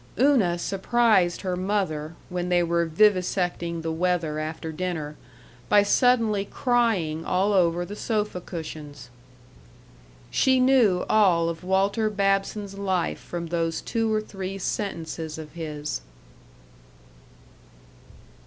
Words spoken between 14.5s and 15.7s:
sentences of